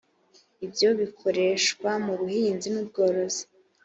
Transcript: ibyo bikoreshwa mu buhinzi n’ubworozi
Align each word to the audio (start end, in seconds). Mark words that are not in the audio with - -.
ibyo 0.65 0.89
bikoreshwa 0.99 1.89
mu 2.05 2.13
buhinzi 2.19 2.67
n’ubworozi 2.71 3.43